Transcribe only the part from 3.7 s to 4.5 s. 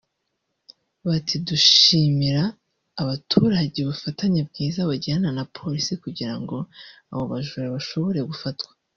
ubufatanye